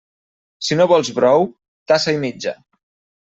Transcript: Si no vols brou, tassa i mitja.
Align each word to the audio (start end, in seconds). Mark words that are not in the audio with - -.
Si 0.69 0.77
no 0.79 0.87
vols 0.91 1.11
brou, 1.19 1.45
tassa 1.91 2.15
i 2.17 2.21
mitja. 2.25 2.55